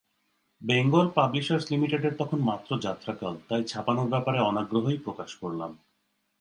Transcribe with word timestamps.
Bengal 0.61 1.05
publishers 1.15 1.65
লিমিটেডের 1.71 2.13
তখন 2.17 2.39
মাত্র 2.41 2.69
যাত্রাকাল, 2.77 3.33
তাই 3.49 3.63
ছাপানোর 3.63 4.07
ব্যাপারে 4.07 4.39
অনাগ্রহই 4.41 4.97
প্রকাশ 4.97 5.35
করলাম। 5.35 5.71